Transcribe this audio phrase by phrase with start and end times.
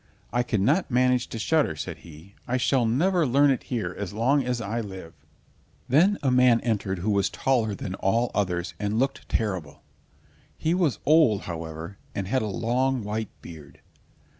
[0.33, 2.33] "I cannot manage to shudder," said he.
[2.47, 5.13] "I shall never learn it here as long as I live."
[5.87, 9.83] Then a man entered who was taller than all others, and looked terrible.
[10.57, 13.79] He was old, however, and had a long white beard.